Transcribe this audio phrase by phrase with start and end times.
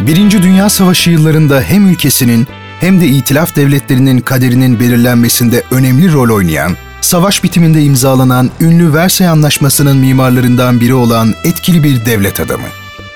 [0.00, 2.46] Birinci Dünya Savaşı yıllarında hem ülkesinin
[2.80, 9.96] hem de itilaf devletlerinin kaderinin belirlenmesinde önemli rol oynayan, savaş bitiminde imzalanan ünlü Versay Anlaşması'nın
[9.96, 12.66] mimarlarından biri olan etkili bir devlet adamı.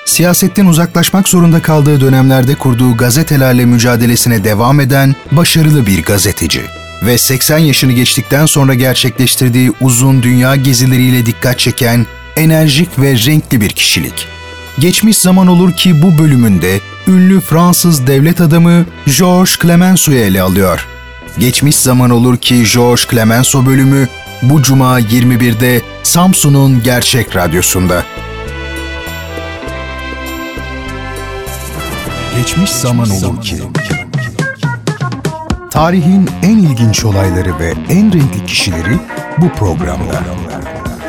[0.05, 6.61] Siyasetten uzaklaşmak zorunda kaldığı dönemlerde kurduğu gazetelerle mücadelesine devam eden başarılı bir gazeteci
[7.05, 12.05] ve 80 yaşını geçtikten sonra gerçekleştirdiği uzun dünya gezileriyle dikkat çeken
[12.35, 14.38] enerjik ve renkli bir kişilik.
[14.79, 18.85] Geçmiş zaman olur ki bu bölümünde ünlü Fransız devlet adamı
[19.17, 20.87] Georges Clemenceau'yu ele alıyor.
[21.39, 24.07] Geçmiş zaman olur ki Georges Clemenceau bölümü
[24.41, 28.03] bu cuma 21'de Samsun'un Gerçek Radyosu'nda.
[32.37, 33.55] Geçmiş zaman olur ki
[35.71, 38.99] Tarihin en ilginç olayları ve en renkli kişileri
[39.37, 40.23] bu programda.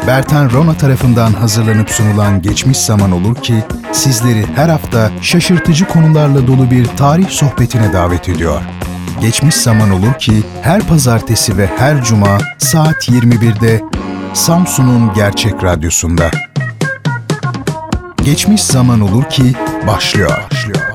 [0.07, 6.71] Bertan Rona tarafından hazırlanıp sunulan Geçmiş Zaman Olur ki sizleri her hafta şaşırtıcı konularla dolu
[6.71, 8.61] bir tarih sohbetine davet ediyor.
[9.21, 13.81] Geçmiş Zaman Olur ki her pazartesi ve her cuma saat 21'de
[14.35, 16.31] Samsun'un Gerçek Radyosu'nda.
[18.25, 19.53] Geçmiş Zaman Olur ki
[19.87, 20.31] başlıyor.
[20.51, 20.90] başlıyor.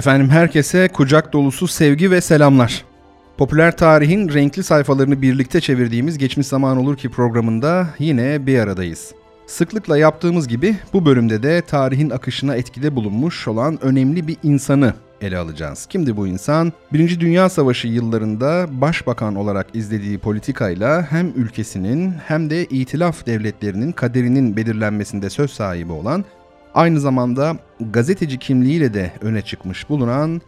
[0.00, 2.84] Efendim herkese kucak dolusu sevgi ve selamlar.
[3.38, 9.14] Popüler tarihin renkli sayfalarını birlikte çevirdiğimiz Geçmiş Zaman Olur Ki programında yine bir aradayız.
[9.46, 15.38] Sıklıkla yaptığımız gibi bu bölümde de tarihin akışına etkide bulunmuş olan önemli bir insanı ele
[15.38, 15.86] alacağız.
[15.86, 16.72] Kimdi bu insan?
[16.92, 24.56] Birinci Dünya Savaşı yıllarında başbakan olarak izlediği politikayla hem ülkesinin hem de itilaf devletlerinin kaderinin
[24.56, 26.24] belirlenmesinde söz sahibi olan
[26.74, 30.40] Aynı zamanda gazeteci kimliğiyle de öne çıkmış bulunan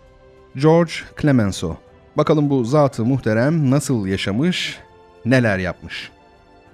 [0.57, 1.77] George Clemenceau.
[2.17, 4.79] Bakalım bu zatı muhterem nasıl yaşamış,
[5.25, 6.11] neler yapmış.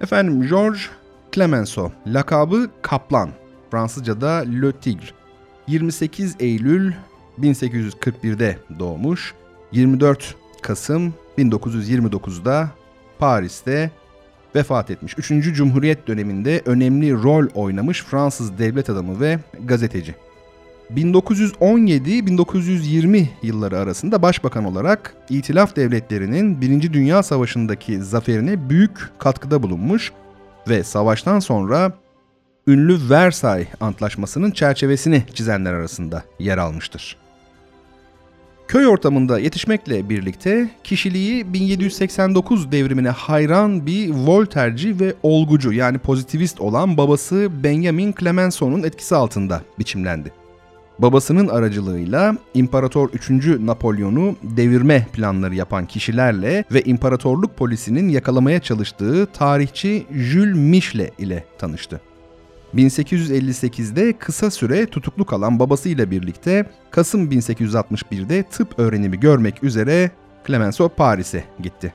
[0.01, 0.79] Efendim George
[1.31, 3.29] Clemenceau, lakabı Kaplan,
[3.71, 5.05] Fransızca'da Le Tigre.
[5.67, 6.93] 28 Eylül
[7.39, 9.33] 1841'de doğmuş,
[9.71, 12.69] 24 Kasım 1929'da
[13.19, 13.91] Paris'te
[14.55, 15.15] vefat etmiş.
[15.17, 15.55] 3.
[15.55, 20.15] Cumhuriyet döneminde önemli rol oynamış Fransız devlet adamı ve gazeteci.
[20.95, 26.93] 1917-1920 yılları arasında başbakan olarak İtilaf devletlerinin 1.
[26.93, 30.11] Dünya Savaşı'ndaki zaferine büyük katkıda bulunmuş
[30.69, 31.91] ve savaştan sonra
[32.67, 37.17] ünlü Versay Antlaşması'nın çerçevesini çizenler arasında yer almıştır.
[38.69, 46.97] Köy ortamında yetişmekle birlikte kişiliği 1789 devrimine hayran bir Volterci ve olgucu yani pozitivist olan
[46.97, 50.31] babası Benjamin Clemenceau'nun etkisi altında biçimlendi.
[50.99, 53.29] Babasının aracılığıyla İmparator 3.
[53.59, 62.01] Napolyon'u devirme planları yapan kişilerle ve imparatorluk polisinin yakalamaya çalıştığı tarihçi Jules Michelet ile tanıştı.
[62.75, 70.11] 1858'de kısa süre tutuklu kalan babasıyla birlikte Kasım 1861'de tıp öğrenimi görmek üzere
[70.47, 71.93] Clemenceau Paris'e gitti.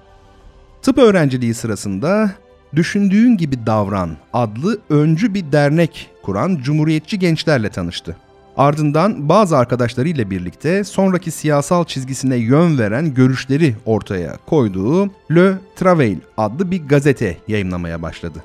[0.82, 2.30] Tıp öğrenciliği sırasında
[2.74, 8.16] Düşündüğün Gibi Davran adlı öncü bir dernek kuran cumhuriyetçi gençlerle tanıştı.
[8.56, 16.70] Ardından bazı arkadaşlarıyla birlikte sonraki siyasal çizgisine yön veren görüşleri ortaya koyduğu Le Travail adlı
[16.70, 18.44] bir gazete yayınlamaya başladı.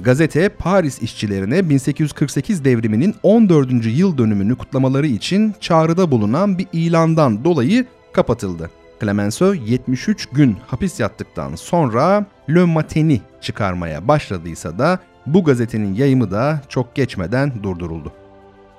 [0.00, 3.70] Gazete Paris işçilerine 1848 devriminin 14.
[3.84, 8.70] yıl dönümünü kutlamaları için çağrıda bulunan bir ilandan dolayı kapatıldı.
[9.00, 16.60] Clemenceau 73 gün hapis yattıktan sonra Le Matin'i çıkarmaya başladıysa da bu gazetenin yayımı da
[16.68, 18.12] çok geçmeden durduruldu.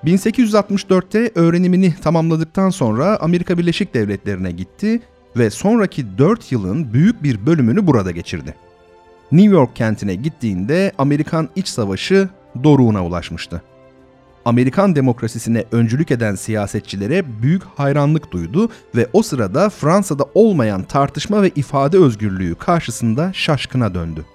[0.05, 5.01] 1864'te öğrenimini tamamladıktan sonra Amerika Birleşik Devletleri'ne gitti
[5.37, 8.66] ve sonraki 4 yılın büyük bir bölümünü burada geçirdi.
[9.31, 12.29] New York kentine gittiğinde Amerikan İç Savaşı
[12.63, 13.61] doruğuna ulaşmıştı.
[14.45, 21.49] Amerikan demokrasisine öncülük eden siyasetçilere büyük hayranlık duydu ve o sırada Fransa'da olmayan tartışma ve
[21.49, 24.25] ifade özgürlüğü karşısında şaşkına döndü.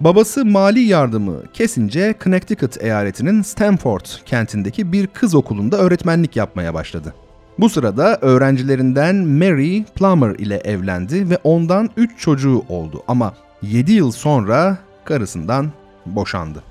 [0.00, 7.14] Babası mali yardımı kesince Connecticut eyaletinin Stamford kentindeki bir kız okulunda öğretmenlik yapmaya başladı.
[7.58, 14.12] Bu sırada öğrencilerinden Mary Plummer ile evlendi ve ondan 3 çocuğu oldu ama 7 yıl
[14.12, 15.72] sonra karısından
[16.06, 16.62] boşandı.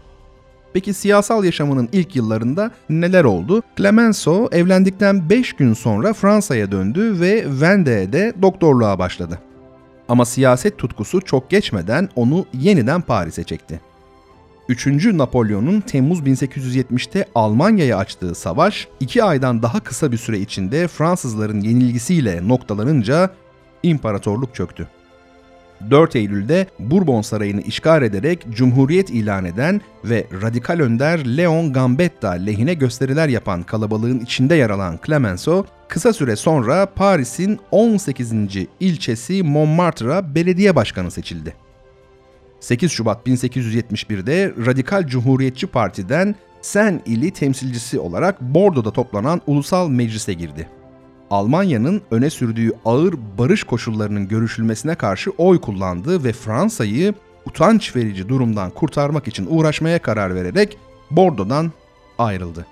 [0.74, 3.64] Peki siyasal yaşamının ilk yıllarında neler oldu?
[3.78, 9.40] Clemenceau evlendikten 5 gün sonra Fransa'ya döndü ve Vendée'de doktorluğa başladı.
[10.10, 13.82] Ama siyaset tutkusu çok geçmeden onu yeniden Paris'e çekti.
[14.70, 15.06] 3.
[15.06, 22.48] Napolyon'un Temmuz 1870'te Almanya'ya açtığı savaş, 2 aydan daha kısa bir süre içinde Fransızların yenilgisiyle
[22.48, 23.30] noktalanınca
[23.84, 24.88] imparatorluk çöktü.
[25.90, 32.74] 4 Eylül'de Bourbon Sarayı'nı işgal ederek Cumhuriyet ilan eden ve radikal önder Leon Gambetta lehine
[32.74, 38.34] gösteriler yapan kalabalığın içinde yer alan Clemenceau, kısa süre sonra Paris'in 18.
[38.80, 41.56] ilçesi Montmartre'a belediye başkanı seçildi.
[42.60, 50.70] 8 Şubat 1871'de Radikal Cumhuriyetçi Parti'den Sen ili temsilcisi olarak Bordo'da toplanan ulusal meclise girdi.
[51.30, 57.14] Almanya'nın öne sürdüğü ağır barış koşullarının görüşülmesine karşı oy kullandı ve Fransa'yı
[57.46, 60.78] utanç verici durumdan kurtarmak için uğraşmaya karar vererek
[61.12, 61.72] Bordo'dan
[62.18, 62.66] ayrıldı.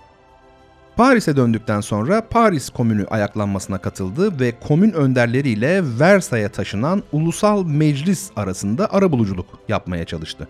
[0.96, 8.94] Paris'e döndükten sonra Paris Komünü ayaklanmasına katıldı ve komün önderleriyle Versay'a taşınan ulusal meclis arasında
[8.94, 10.48] arabuluculuk yapmaya çalıştı.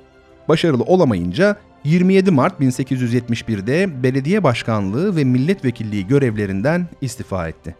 [0.48, 7.76] Başarılı olamayınca 27 Mart 1871'de belediye başkanlığı ve milletvekilliği görevlerinden istifa etti.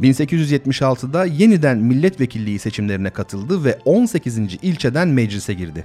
[0.00, 4.38] 1876'da yeniden milletvekilliği seçimlerine katıldı ve 18.
[4.38, 5.84] ilçeden meclise girdi.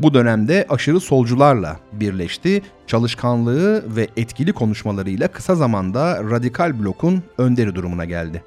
[0.00, 8.04] Bu dönemde aşırı solcularla birleşti, çalışkanlığı ve etkili konuşmalarıyla kısa zamanda radikal blokun önderi durumuna
[8.04, 8.42] geldi.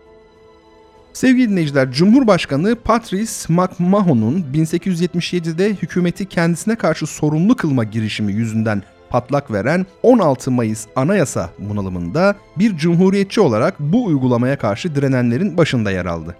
[1.13, 9.85] Sevgili dinleyiciler, Cumhurbaşkanı Patrice McMahon'un 1877'de hükümeti kendisine karşı sorumlu kılma girişimi yüzünden patlak veren
[10.03, 16.35] 16 Mayıs anayasa bunalımında bir cumhuriyetçi olarak bu uygulamaya karşı direnenlerin başında yer aldı.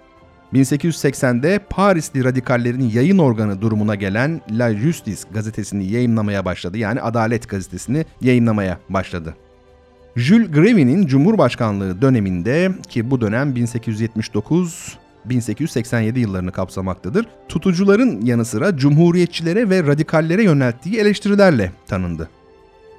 [0.52, 6.78] 1880'de Parisli radikallerin yayın organı durumuna gelen La Justice gazetesini yayınlamaya başladı.
[6.78, 9.34] Yani Adalet gazetesini yayınlamaya başladı.
[10.16, 17.26] Jules Grévy'nin Cumhurbaşkanlığı döneminde ki bu dönem 1879 1887 yıllarını kapsamaktadır.
[17.48, 22.28] Tutucuların yanı sıra cumhuriyetçilere ve radikallere yönelttiği eleştirilerle tanındı.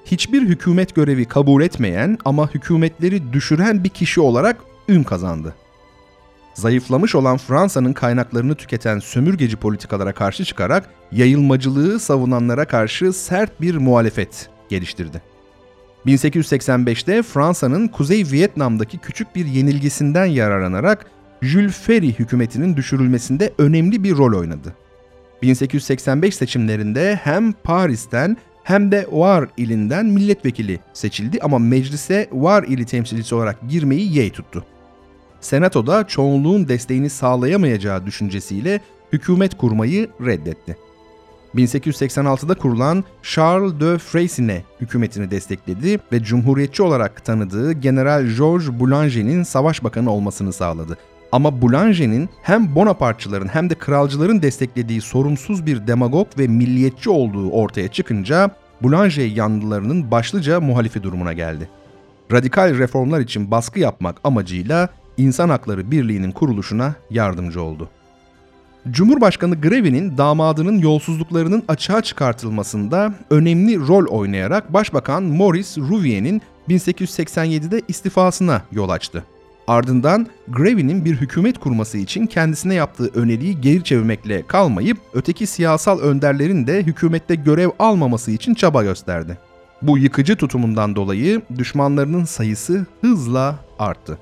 [0.06, 4.58] Hiçbir hükümet görevi kabul etmeyen ama hükümetleri düşüren bir kişi olarak
[4.88, 5.56] ün kazandı
[6.56, 14.50] zayıflamış olan Fransa'nın kaynaklarını tüketen sömürgeci politikalara karşı çıkarak yayılmacılığı savunanlara karşı sert bir muhalefet
[14.70, 15.22] geliştirdi.
[16.06, 21.06] 1885'te Fransa'nın Kuzey Vietnam'daki küçük bir yenilgisinden yararlanarak
[21.42, 24.74] Jules Ferry hükümetinin düşürülmesinde önemli bir rol oynadı.
[25.42, 33.36] 1885 seçimlerinde hem Paris'ten hem de Var ilinden milletvekili seçildi ama meclise Var ili temsilcisi
[33.36, 34.66] olarak girmeyi yey tuttu.
[35.42, 38.82] Senato'da çoğunluğun desteğini sağlayamayacağı düşüncesiyle
[39.14, 40.78] hükümet kurmayı reddetti.
[41.56, 49.84] 1886'da kurulan Charles de Freycinet hükümetini destekledi ve cumhuriyetçi olarak tanıdığı General Georges Boulanger'in savaş
[49.84, 50.98] bakanı olmasını sağladı.
[51.32, 57.88] Ama Boulanger'in hem Bonapartçıların hem de kralcıların desteklediği sorumsuz bir demagog ve milliyetçi olduğu ortaya
[57.88, 58.52] çıkınca
[58.84, 61.70] Boulanger yanlılarının başlıca muhalifi durumuna geldi.
[62.32, 67.90] Radikal reformlar için baskı yapmak amacıyla İnsan Hakları Birliği'nin kuruluşuna yardımcı oldu.
[68.92, 78.90] Cumhurbaşkanı Grevy'nin damadının yolsuzluklarının açığa çıkartılmasında önemli rol oynayarak Başbakan Maurice Rouvier'in 1887'de istifasına yol
[78.90, 79.24] açtı.
[79.68, 86.68] Ardından Grevy'nin bir hükümet kurması için kendisine yaptığı öneriyi geri çevirmekle kalmayıp öteki siyasal önderlerin
[86.68, 89.38] de hükümette görev almaması için çaba gösterdi.
[89.82, 94.18] Bu yıkıcı tutumundan dolayı düşmanlarının sayısı hızla arttı.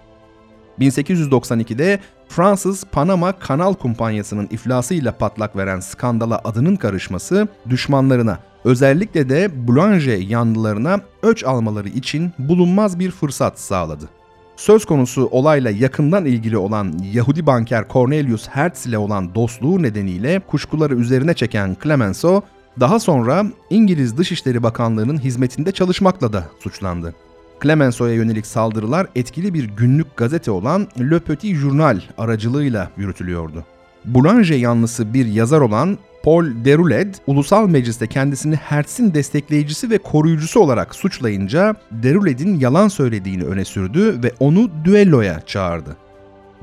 [0.79, 1.99] 1892'de
[2.29, 10.99] Fransız Panama Kanal Kumpanyası'nın iflasıyla patlak veren skandala adının karışması düşmanlarına özellikle de Boulanger yanlılarına
[11.23, 14.09] öç almaları için bulunmaz bir fırsat sağladı.
[14.55, 20.95] Söz konusu olayla yakından ilgili olan Yahudi banker Cornelius Hertz ile olan dostluğu nedeniyle kuşkuları
[20.95, 22.43] üzerine çeken Clemenceau,
[22.79, 27.15] daha sonra İngiliz Dışişleri Bakanlığı'nın hizmetinde çalışmakla da suçlandı.
[27.63, 33.63] Clemenceau'ya yönelik saldırılar etkili bir günlük gazete olan Le Petit Journal aracılığıyla yürütülüyordu.
[34.05, 40.95] Boulanger yanlısı bir yazar olan Paul Derouled, ulusal mecliste kendisini Hertz'in destekleyicisi ve koruyucusu olarak
[40.95, 45.97] suçlayınca Derouled'in yalan söylediğini öne sürdü ve onu düelloya çağırdı.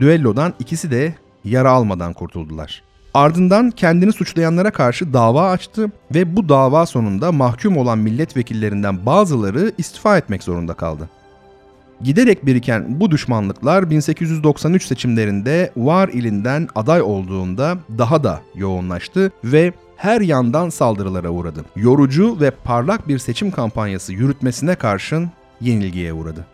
[0.01, 1.15] Düellodan ikisi de
[1.45, 2.83] yara almadan kurtuldular.
[3.15, 10.19] Ardından kendini suçlayanlara karşı dava açtı ve bu dava sonunda mahkum olan milletvekillerinden bazıları istifa
[10.19, 11.09] etmek zorunda kaldı.
[12.05, 20.21] Giderek biriken bu düşmanlıklar 1893 seçimlerinde Var ilinden aday olduğunda daha da yoğunlaştı ve her
[20.21, 21.65] yandan saldırılara uğradı.
[21.77, 25.31] Yorucu ve parlak bir seçim kampanyası yürütmesine karşın
[25.61, 26.47] yenilgiye uğradı.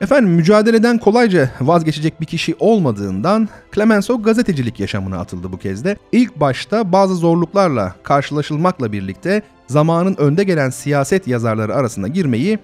[0.00, 5.96] Efendim mücadeleden kolayca vazgeçecek bir kişi olmadığından Clemenceau gazetecilik yaşamına atıldı bu kez de.
[6.12, 12.58] İlk başta bazı zorluklarla karşılaşılmakla birlikte zamanın önde gelen siyaset yazarları arasında girmeyi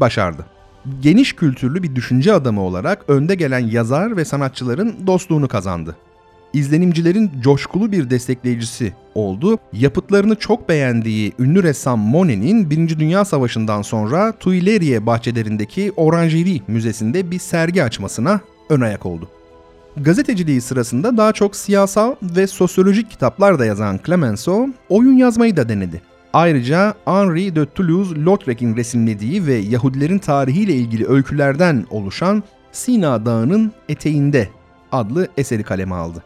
[0.00, 0.55] başardı.
[1.02, 5.96] Geniş kültürlü bir düşünce adamı olarak önde gelen yazar ve sanatçıların dostluğunu kazandı
[6.56, 9.58] izlenimcilerin coşkulu bir destekleyicisi oldu.
[9.72, 12.98] Yapıtlarını çok beğendiği ünlü ressam Monet'in 1.
[12.98, 18.40] Dünya Savaşı'ndan sonra Tuileries bahçelerindeki Orangerie Müzesi'nde bir sergi açmasına
[18.70, 19.28] ön ayak oldu.
[19.96, 26.02] Gazeteciliği sırasında daha çok siyasal ve sosyolojik kitaplar da yazan Clemenceau, oyun yazmayı da denedi.
[26.32, 32.42] Ayrıca Henri de Toulouse-Lautrec'in resimlediği ve Yahudilerin tarihiyle ilgili öykülerden oluşan
[32.72, 34.48] Sina Dağı'nın eteğinde
[34.92, 36.22] adlı eseri kaleme aldı.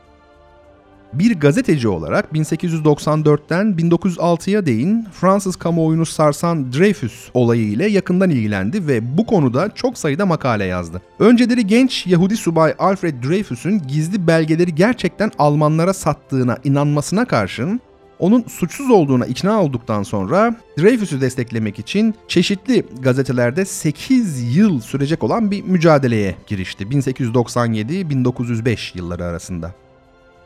[1.12, 9.18] Bir gazeteci olarak 1894'ten 1906'ya değin Fransız kamuoyunu sarsan Dreyfus olayı ile yakından ilgilendi ve
[9.18, 11.02] bu konuda çok sayıda makale yazdı.
[11.18, 17.80] Önceleri genç Yahudi subay Alfred Dreyfus'un gizli belgeleri gerçekten Almanlara sattığına inanmasına karşın
[18.20, 25.50] onun suçsuz olduğuna ikna olduktan sonra Dreyfus'u desteklemek için çeşitli gazetelerde 8 yıl sürecek olan
[25.50, 29.74] bir mücadeleye girişti 1897-1905 yılları arasında.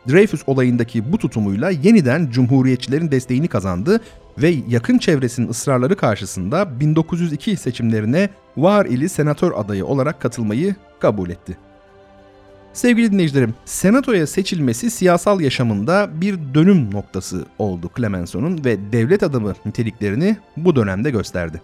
[0.08, 4.00] Dreyfus olayındaki bu tutumuyla yeniden Cumhuriyetçilerin desteğini kazandı
[4.38, 11.58] ve yakın çevresinin ısrarları karşısında 1902 seçimlerine var ili senatör adayı olarak katılmayı kabul etti.
[12.74, 20.36] Sevgili dinleyicilerim, senatoya seçilmesi siyasal yaşamında bir dönüm noktası oldu Clemenceau'nun ve devlet adamı niteliklerini
[20.56, 21.60] bu dönemde gösterdi.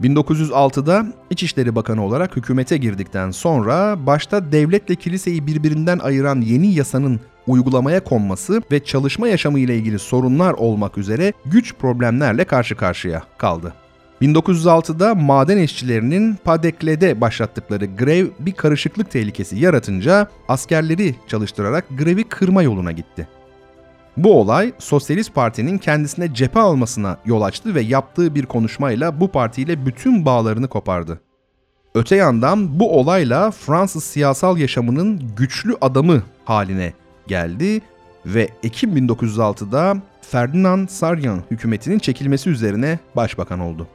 [0.00, 8.04] 1906'da İçişleri Bakanı olarak hükümete girdikten sonra başta devletle kiliseyi birbirinden ayıran yeni yasanın uygulamaya
[8.04, 13.74] konması ve çalışma yaşamı ile ilgili sorunlar olmak üzere güç problemlerle karşı karşıya kaldı.
[14.22, 22.92] 1906'da maden işçilerinin Padekle'de başlattıkları grev bir karışıklık tehlikesi yaratınca askerleri çalıştırarak grevi kırma yoluna
[22.92, 23.28] gitti.
[24.16, 29.86] Bu olay Sosyalist Parti'nin kendisine cephe almasına yol açtı ve yaptığı bir konuşmayla bu partiyle
[29.86, 31.20] bütün bağlarını kopardı.
[31.94, 36.92] Öte yandan bu olayla Fransız siyasal yaşamının güçlü adamı haline
[37.26, 37.80] geldi
[38.26, 43.88] ve Ekim 1906'da Ferdinand Saryan hükümetinin çekilmesi üzerine başbakan oldu.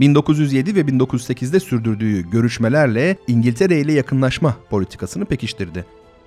[0.00, 5.84] 1907 ve 1908'de sürdürdüğü görüşmelerle İngiltere ile yakınlaşma politikasını pekiştirdi.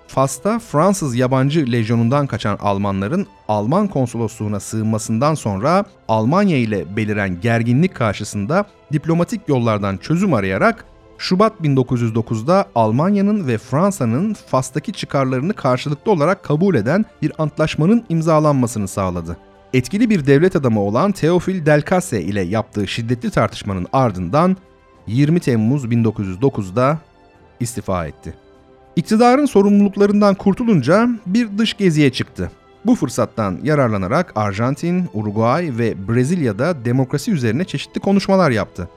[0.08, 8.66] Fas'ta Fransız yabancı lejyonundan kaçan Almanların Alman konsolosluğuna sığınmasından sonra Almanya ile beliren gerginlik karşısında
[8.94, 10.86] diplomatik yollardan çözüm arayarak
[11.18, 19.38] Şubat 1909'da Almanya'nın ve Fransa'nın Fas'taki çıkarlarını karşılıklı olarak kabul eden bir antlaşmanın imzalanmasını sağladı.
[19.76, 24.58] Etkili bir devlet adamı olan Theophile Delcasse ile yaptığı şiddetli tartışmanın ardından
[25.08, 27.00] 20 Temmuz 1909'da
[27.60, 28.34] istifa etti.
[28.96, 32.52] İktidarın sorumluluklarından kurtulunca bir dış geziye çıktı.
[32.86, 38.90] Bu fırsattan yararlanarak Arjantin, Uruguay ve Brezilya'da demokrasi üzerine çeşitli konuşmalar yaptı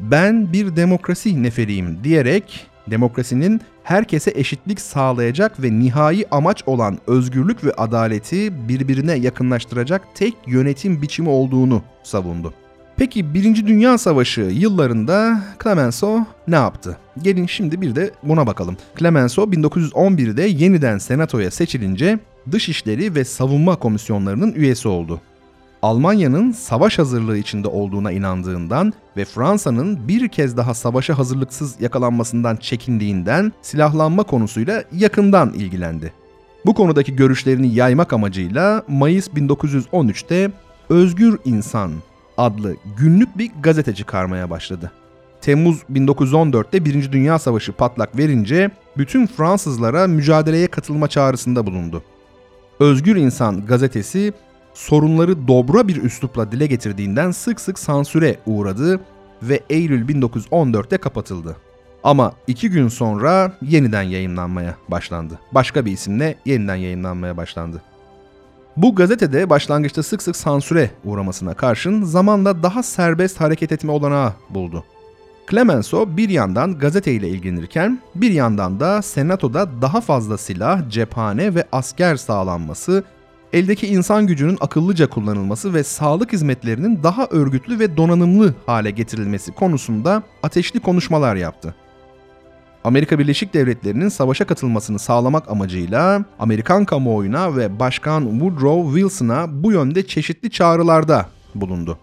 [0.00, 7.72] ben bir demokrasi neferiyim diyerek demokrasinin herkese eşitlik sağlayacak ve nihai amaç olan özgürlük ve
[7.72, 12.54] adaleti birbirine yakınlaştıracak tek yönetim biçimi olduğunu savundu.
[12.96, 13.66] Peki 1.
[13.66, 16.96] Dünya Savaşı yıllarında Clemenceau ne yaptı?
[17.22, 18.76] Gelin şimdi bir de buna bakalım.
[18.98, 22.18] Clemenceau 1911'de yeniden senatoya seçilince
[22.52, 25.20] Dışişleri ve Savunma Komisyonlarının üyesi oldu.
[25.82, 33.52] Almanya'nın savaş hazırlığı içinde olduğuna inandığından ve Fransa'nın bir kez daha savaşa hazırlıksız yakalanmasından çekindiğinden
[33.62, 36.12] silahlanma konusuyla yakından ilgilendi.
[36.66, 40.50] Bu konudaki görüşlerini yaymak amacıyla Mayıs 1913'te
[40.88, 41.92] Özgür İnsan
[42.36, 44.92] adlı günlük bir gazete çıkarmaya başladı.
[45.40, 52.02] Temmuz 1914'te Birinci Dünya Savaşı patlak verince bütün Fransızlara mücadeleye katılma çağrısında bulundu.
[52.80, 54.32] Özgür İnsan gazetesi
[54.78, 59.00] sorunları dobra bir üslupla dile getirdiğinden sık sık sansüre uğradı
[59.42, 61.56] ve Eylül 1914'te kapatıldı.
[62.04, 65.38] Ama iki gün sonra yeniden yayınlanmaya başlandı.
[65.52, 67.82] Başka bir isimle yeniden yayınlanmaya başlandı.
[68.76, 74.84] Bu gazetede başlangıçta sık sık sansüre uğramasına karşın zamanla daha serbest hareket etme olanağı buldu.
[75.50, 82.16] Clemenceau bir yandan gazeteyle ilgilenirken bir yandan da senatoda daha fazla silah, cephane ve asker
[82.16, 83.04] sağlanması
[83.52, 90.22] eldeki insan gücünün akıllıca kullanılması ve sağlık hizmetlerinin daha örgütlü ve donanımlı hale getirilmesi konusunda
[90.42, 91.74] ateşli konuşmalar yaptı.
[92.84, 100.06] Amerika Birleşik Devletleri'nin savaşa katılmasını sağlamak amacıyla Amerikan kamuoyuna ve Başkan Woodrow Wilson'a bu yönde
[100.06, 101.98] çeşitli çağrılarda bulundu.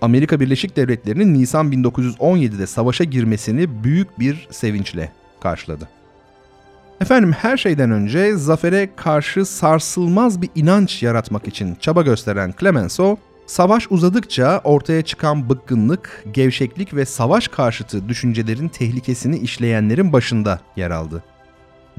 [0.00, 5.88] Amerika Birleşik Devletleri'nin Nisan 1917'de savaşa girmesini büyük bir sevinçle karşıladı.
[7.02, 13.16] Efendim her şeyden önce zafere karşı sarsılmaz bir inanç yaratmak için çaba gösteren Clemenceau,
[13.46, 21.22] savaş uzadıkça ortaya çıkan bıkkınlık, gevşeklik ve savaş karşıtı düşüncelerin tehlikesini işleyenlerin başında yer aldı.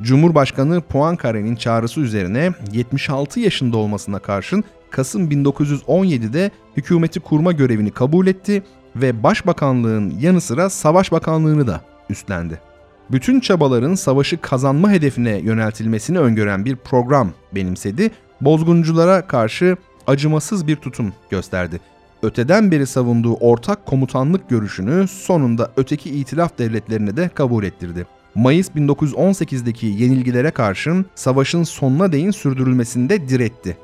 [0.02, 8.64] Cumhurbaşkanı Poincaré'nin çağrısı üzerine 76 yaşında olmasına karşın Kasım 1917'de hükümeti kurma görevini kabul etti
[8.96, 12.73] ve başbakanlığın yanı sıra savaş bakanlığını da üstlendi.
[13.12, 18.12] Bütün çabaların savaşı kazanma hedefine yöneltilmesini öngören bir program benimsedi.
[18.42, 21.80] Bozgunculara karşı acımasız bir tutum gösterdi.
[22.24, 28.08] Öteden beri savunduğu ortak komutanlık görüşünü sonunda öteki itilaf devletlerine de kabul ettirdi.
[28.36, 33.78] Mayıs 1918'deki yenilgilere karşın savaşın sonuna değin sürdürülmesinde diretti.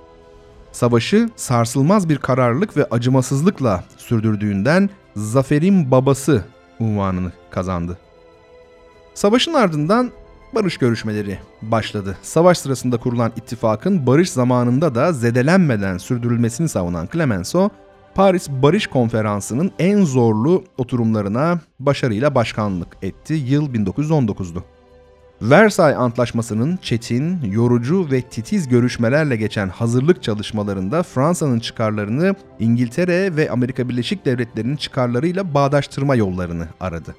[0.72, 6.44] Savaşı sarsılmaz bir kararlılık ve acımasızlıkla sürdürdüğünden zaferin babası
[6.80, 7.98] unvanını kazandı.
[9.20, 10.12] Savaşın ardından
[10.56, 12.18] barış görüşmeleri başladı.
[12.22, 17.70] Savaş sırasında kurulan ittifakın barış zamanında da zedelenmeden sürdürülmesini savunan Clemenceau,
[18.16, 23.34] Paris Barış Konferansı'nın en zorlu oturumlarına başarıyla başkanlık etti.
[23.34, 24.64] Yıl 1919'du.
[25.42, 33.90] Versay Antlaşması'nın çetin, yorucu ve titiz görüşmelerle geçen hazırlık çalışmalarında Fransa'nın çıkarlarını İngiltere ve Amerika
[33.90, 37.16] Birleşik Devletleri'nin çıkarlarıyla bağdaştırma yollarını aradı.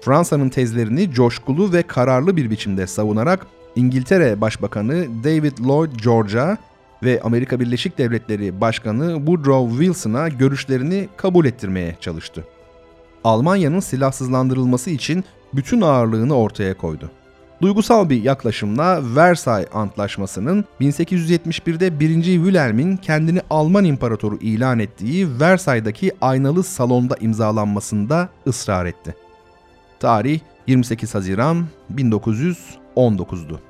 [0.00, 6.58] Fransa'nın tezlerini coşkulu ve kararlı bir biçimde savunarak İngiltere Başbakanı David Lloyd George'a
[7.02, 12.44] ve Amerika Birleşik Devletleri Başkanı Woodrow Wilson'a görüşlerini kabul ettirmeye çalıştı.
[13.24, 17.10] Almanya'nın silahsızlandırılması için bütün ağırlığını ortaya koydu.
[17.62, 22.22] Duygusal bir yaklaşımla Versay Antlaşması'nın 1871'de 1.
[22.22, 29.14] Wilhelm'in kendini Alman İmparatoru ilan ettiği Versay'daki aynalı salonda imzalanmasında ısrar etti.
[30.00, 33.60] Tarih 28 Haziran 1919'du.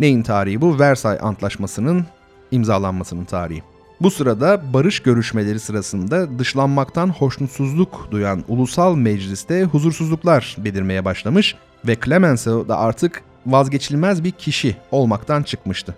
[0.00, 0.78] Neyin tarihi bu?
[0.78, 2.04] Versay Antlaşması'nın
[2.50, 3.62] imzalanmasının tarihi.
[4.00, 12.68] Bu sırada barış görüşmeleri sırasında dışlanmaktan hoşnutsuzluk duyan ulusal mecliste huzursuzluklar belirmeye başlamış ve Clemenceau
[12.68, 15.94] da artık vazgeçilmez bir kişi olmaktan çıkmıştı.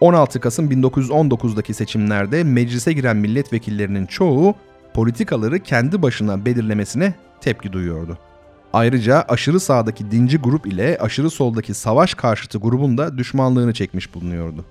[0.00, 4.54] 16 Kasım 1919'daki seçimlerde meclise giren milletvekillerinin çoğu
[4.94, 8.18] politikaları kendi başına belirlemesine tepki duyuyordu.
[8.72, 14.64] Ayrıca aşırı sağdaki dinci grup ile aşırı soldaki savaş karşıtı grubun da düşmanlığını çekmiş bulunuyordu.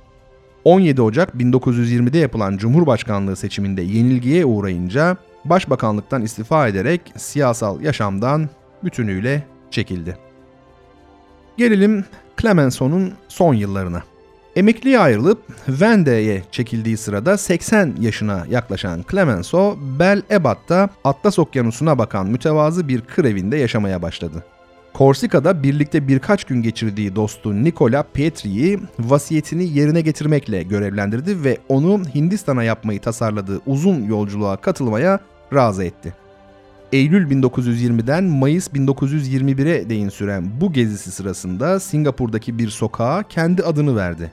[0.63, 8.49] 17 Ocak 1920'de yapılan Cumhurbaşkanlığı seçiminde yenilgiye uğrayınca başbakanlıktan istifa ederek siyasal yaşamdan
[8.83, 10.17] bütünüyle çekildi.
[11.57, 12.05] Gelelim
[12.41, 14.03] Clemenceau'nun son yıllarına.
[14.55, 22.87] Emekliye ayrılıp Vendée'ye çekildiği sırada 80 yaşına yaklaşan Clemenceau, Bel Ebat'ta Atlas Okyanusu'na bakan mütevazı
[22.87, 24.43] bir kır evinde yaşamaya başladı.
[24.93, 32.63] Korsika'da birlikte birkaç gün geçirdiği dostu Nicola Pietri'yi vasiyetini yerine getirmekle görevlendirdi ve onu Hindistan'a
[32.63, 35.19] yapmayı tasarladığı uzun yolculuğa katılmaya
[35.53, 36.13] razı etti.
[36.91, 44.31] Eylül 1920'den Mayıs 1921'e değin süren bu gezisi sırasında Singapur'daki bir sokağa kendi adını verdi.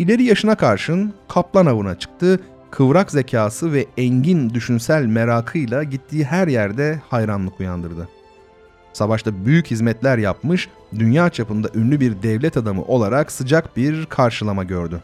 [0.00, 7.00] İleri yaşına karşın kaplan avına çıktı, kıvrak zekası ve engin düşünsel merakıyla gittiği her yerde
[7.08, 8.08] hayranlık uyandırdı.
[8.92, 15.00] Savaşta büyük hizmetler yapmış, dünya çapında ünlü bir devlet adamı olarak sıcak bir karşılama gördü.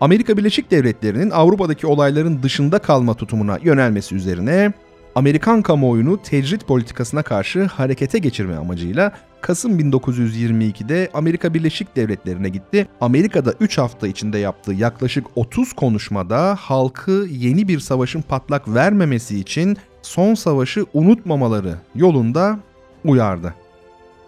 [0.00, 4.72] Amerika Birleşik Devletleri'nin Avrupa'daki olayların dışında kalma tutumuna yönelmesi üzerine
[5.14, 9.12] Amerikan kamuoyunu tecrit politikasına karşı harekete geçirme amacıyla
[9.46, 12.88] Kasım 1922'de Amerika Birleşik Devletleri'ne gitti.
[13.00, 19.76] Amerika'da 3 hafta içinde yaptığı yaklaşık 30 konuşmada halkı yeni bir savaşın patlak vermemesi için
[20.02, 22.58] son savaşı unutmamaları yolunda
[23.04, 23.54] uyardı.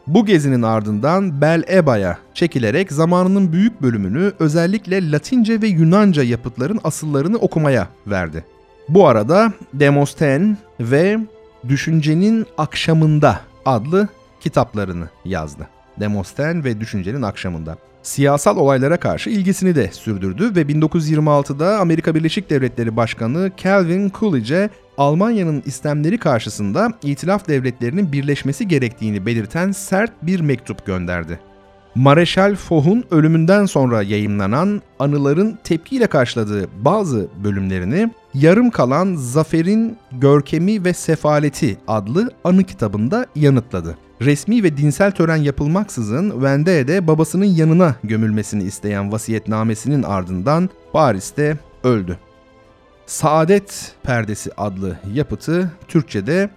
[0.07, 7.37] Bu gezinin ardından Bel Eba'ya çekilerek zamanının büyük bölümünü özellikle Latince ve Yunanca yapıtların asıllarını
[7.37, 8.44] okumaya verdi.
[8.88, 11.18] Bu arada Demosten ve
[11.68, 14.09] Düşüncenin Akşamında adlı
[14.40, 15.68] kitaplarını yazdı.
[16.01, 17.77] Demosten ve Düşüncenin Akşamında.
[18.03, 25.62] Siyasal olaylara karşı ilgisini de sürdürdü ve 1926'da Amerika Birleşik Devletleri Başkanı Calvin Coolidge'e Almanya'nın
[25.66, 31.40] istemleri karşısında İtilaf devletlerinin birleşmesi gerektiğini belirten sert bir mektup gönderdi.
[31.98, 40.92] Mareşal Foch'un ölümünden sonra yayımlanan anıların tepkiyle karşıladığı bazı bölümlerini yarım kalan Zafer'in Görkemi ve
[40.92, 43.98] Sefaleti adlı anı kitabında yanıtladı.
[44.20, 52.18] Resmi ve dinsel tören yapılmaksızın Vendée'de babasının yanına gömülmesini isteyen vasiyetnamesinin ardından Paris'te öldü.
[53.06, 56.50] Saadet Perdesi adlı yapıtı Türkçe'de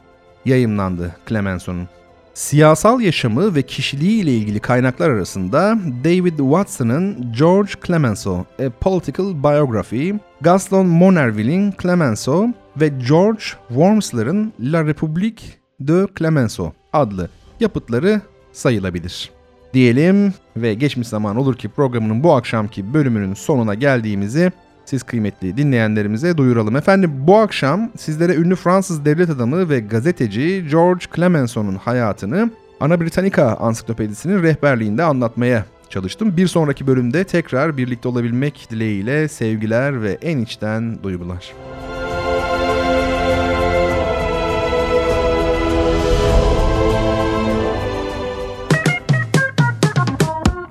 [0.46, 2.01] yayımlandı Clemenceau'nun.
[2.34, 10.14] Siyasal yaşamı ve kişiliği ile ilgili kaynaklar arasında David Watson'ın George Clemenceau, A Political Biography,
[10.42, 15.42] Gaston Monerville'in Clemenceau ve George Wormsler'ın La République
[15.80, 19.32] de Clemenceau adlı yapıtları sayılabilir.
[19.74, 24.52] Diyelim ve geçmiş zaman olur ki programının bu akşamki bölümünün sonuna geldiğimizi
[24.86, 26.76] siz kıymetli dinleyenlerimize duyuralım.
[26.76, 33.56] Efendim bu akşam sizlere ünlü Fransız devlet adamı ve gazeteci George Clemenceau'nun hayatını Ana Britannica
[33.56, 36.38] ansiklopedisinin rehberliğinde anlatmaya çalıştım.
[36.38, 41.54] Bir sonraki bölümde tekrar birlikte olabilmek dileğiyle sevgiler ve en içten duygular.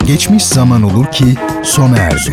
[0.06, 1.24] Geçmiş zaman olur ki
[1.62, 2.32] sona erdi.